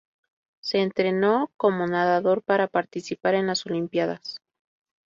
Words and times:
Se 0.61 0.79
entrenó 0.79 1.51
como 1.57 1.85
nadador 1.85 2.41
para 2.41 2.65
participar 2.67 3.35
en 3.35 3.45
las 3.45 3.67
Olimpiadas. 3.67 4.41